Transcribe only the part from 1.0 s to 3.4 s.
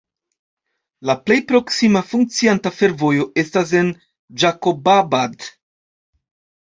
La plej proksima funkcianta fervojo